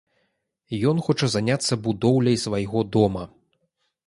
Ён 0.91 0.97
хоча 1.07 1.29
заняцца 1.35 1.79
будоўляй 1.85 2.41
свайго 2.45 2.79
дома. 2.97 3.23